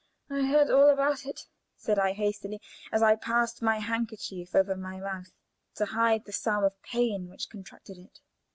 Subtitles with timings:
[0.31, 0.55] "Oh, yes!
[0.55, 1.41] I know all about it,"
[1.77, 2.59] said I, hastily,
[2.91, 5.31] as I passed my handkerchief over my mouth
[5.75, 8.19] to hide the spasm of pain which contracted it.